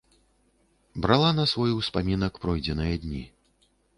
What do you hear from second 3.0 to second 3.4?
дні.